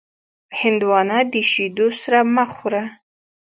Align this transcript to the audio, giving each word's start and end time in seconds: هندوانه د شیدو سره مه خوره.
هندوانه 0.59 1.17
د 1.33 1.35
شیدو 1.51 1.87
سره 2.01 2.19
مه 2.35 2.45
خوره. 2.53 2.83